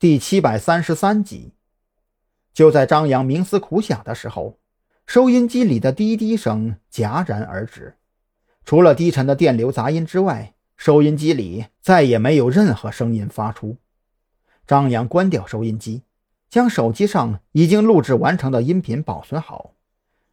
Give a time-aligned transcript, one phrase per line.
[0.00, 1.52] 第七百三十三集。
[2.54, 4.58] 就在张扬冥思苦想的时候，
[5.06, 7.98] 收音机里的滴滴声戛然而止。
[8.64, 13.76] 除了低沉的电流杂音之外，收音机里再也没有任何声音发出。
[14.66, 16.02] 张扬关掉收音机，
[16.48, 19.74] 将手机上已经录制完成的音频保存好。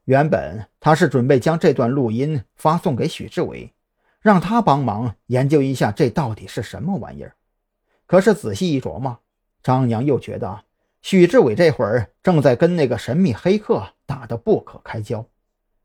[0.05, 3.73] 原本他是准备将这段录音发送给许志伟，
[4.21, 7.35] 让他帮忙研究一下这到底是什么玩意儿。
[8.05, 9.19] 可是仔细一琢磨，
[9.67, 10.63] 张扬又觉得
[11.01, 15.25] 许志伟这会儿正在跟那个神秘黑客打得不可开交，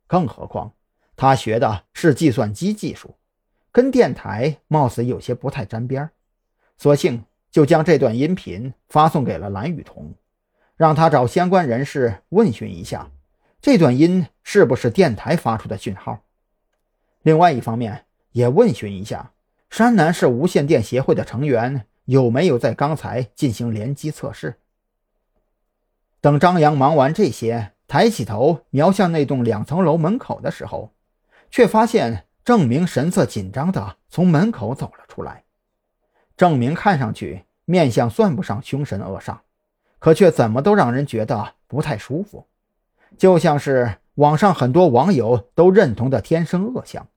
[0.07, 0.75] 更何况
[1.17, 3.17] 他学的是计算机技术，
[3.73, 6.09] 跟电台貌似有些不太沾边
[6.79, 10.15] 索性就将这段音频发送给了蓝雨桐，
[10.77, 13.11] 让他找相关人士问询一下。
[13.61, 16.23] 这段音是不是电台发出的讯号？
[17.23, 19.33] 另外一方面，也问询一下
[19.71, 24.59] 山南市无线电协会的成员有没有在刚才进行联机测试。
[26.21, 30.93] 等张扬忙完这些，抬起头瞄向那栋两层楼门口的时候，
[31.51, 35.45] 却发现郑明神色紧张地从门口走了出来。
[36.37, 39.39] 郑明看上去面相算不上凶神恶煞，
[39.99, 42.47] 可却怎么都让人觉得不太舒服。
[43.17, 47.09] 就像是网上很多网友都认同的天生恶相，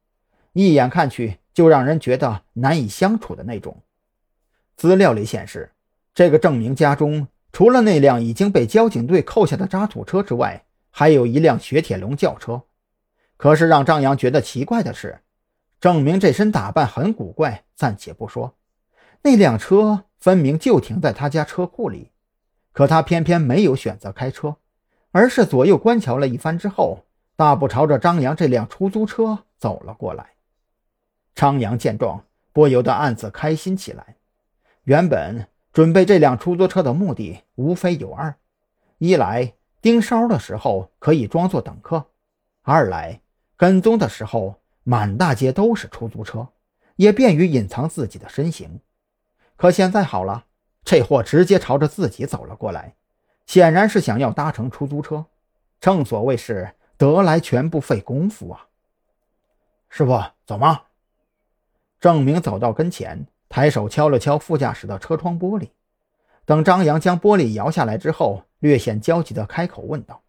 [0.53, 3.81] 一眼看去就让人觉得难以相处的那种。
[4.76, 5.72] 资料里显示，
[6.14, 12.62] 这个郑明家中除了那辆已经被交警队扣下的渣土车之外，还有一辆雪铁龙轿车。
[13.38, 15.20] 可是让张扬觉得奇怪的是，
[15.80, 18.56] 郑明这身打扮很古怪，暂且不说，
[19.22, 22.12] 那辆车分明就停在他家车库里，
[22.72, 24.56] 可他偏偏没有选择开车。
[25.12, 27.06] 而是左右观瞧了一番之后，
[27.38, 30.32] 大步朝着张扬这辆出租车走了过来。
[31.34, 34.14] 张扬见状，不由得暗自开心起来。
[34.86, 38.36] 原本准备这辆出租车的目的无非有二：
[39.00, 42.05] 一来盯梢的时候可以装作等客；
[42.61, 43.19] 二来
[43.58, 46.48] 跟踪的时候满大街都是出租车，
[46.98, 48.80] 也便于隐藏自己的身形。
[49.55, 50.45] 可现在好了，
[50.83, 52.93] 这货直接朝着自己走了过来。
[53.48, 55.26] 显然是想要搭乘出租车，
[55.80, 58.67] 正所谓是得来全不费工夫啊！
[59.89, 60.83] 师傅，走吗？
[61.99, 65.70] 郑明走到跟前，抬手敲了敲副驾驶的车窗玻璃。
[66.43, 70.23] 等张扬将玻璃摇下来之后，略显焦急的开口问道：“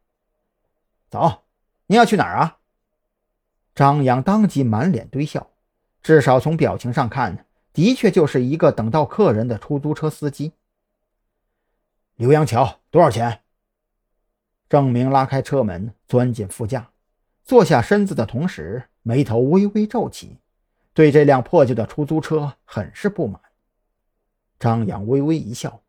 [1.10, 1.42] 走，
[1.88, 2.58] 你要去哪儿啊？”
[3.74, 5.50] 张扬当即满脸堆笑，
[6.04, 10.52] 至少从表情上看，的确就是一个等到客人的出租车司机。
[12.18, 13.40] 浏阳桥多少钱？
[14.68, 16.90] 郑明拉开车门，钻进副驾，
[17.42, 20.38] 坐下身子的同时，眉头微微皱起，
[20.96, 23.38] 对这辆破旧的出租车很是不满。
[24.58, 25.82] 张扬微微一笑，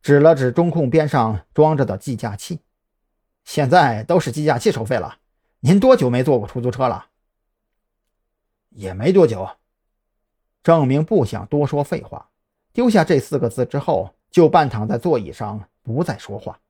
[0.00, 2.60] 指了指中控边上装着的计价器
[3.42, 5.18] ：“现在都是计价器收费了。
[5.58, 7.06] 您多久没坐过出租车了
[8.70, 9.48] ？”“也没多久。”
[10.62, 12.28] 郑明不想多说废话，
[12.72, 15.68] 丢下这四个字之后，就半躺在座椅上。
[15.82, 16.60] 不再说话。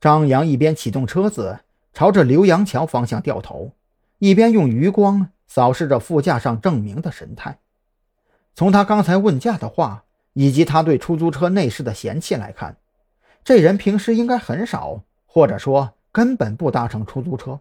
[0.00, 1.60] 张扬一边启动车子
[1.92, 3.76] 朝着浏阳桥方向掉头，
[4.18, 7.58] 一边用余光扫视着副驾上郑明的神态。
[8.54, 12.76] 从他刚才问价的话，以及他对出租车内饰的嫌弃来看，
[13.42, 17.58] 这人平时应该很少，或者说根本不搭乘出租车。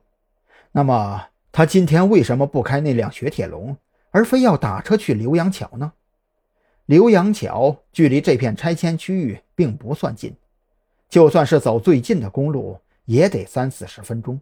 [0.72, 3.76] 那么，他今天为什么不开那辆雪铁龙，
[4.12, 5.94] 而非要打车去浏阳桥呢？
[6.86, 10.36] 浏阳桥距离这片拆迁区域并不算近，
[11.10, 14.40] 就算是走最近的公路，也得三四十分钟。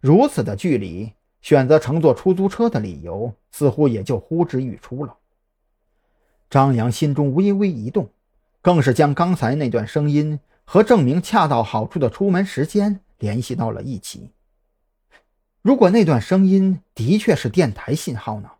[0.00, 5.18] 如此的距离，选择乘坐出租车的理由似乎也就呼之欲出了。
[6.48, 8.08] 张扬心中微微一动，
[8.60, 14.30] 更是将刚才那段声音和证明恰到好处的出门时间联系到了一起。
[15.60, 18.50] 如果那段声音的确是电台信号呢？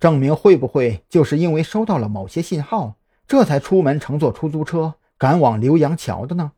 [0.00, 2.96] 郑明会不会就是因为收到了某些信号，
[3.28, 6.52] 这才出门乘坐出租车赶往浏阳桥的呢？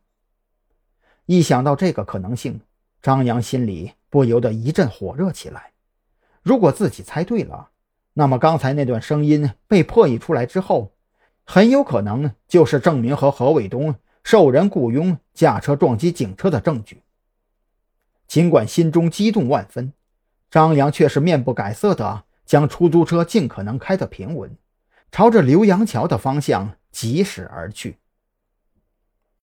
[1.27, 2.61] 一想到这个可能性，
[3.01, 5.73] 张扬心里不由得一阵火热起来。
[6.41, 7.71] 如果自己猜对了，
[8.13, 10.93] 那么刚才那段声音被破译出来之后，
[11.43, 17.03] 很有可能就是郑明和何伟东受人雇佣驾车撞击警车的证据。
[18.25, 19.91] 尽管心中激动万分，
[20.49, 22.23] 张扬却是面不改色的。
[22.45, 24.55] 将出租车尽可能开得平稳，
[25.11, 27.97] 朝着浏阳桥的方向疾驶而去。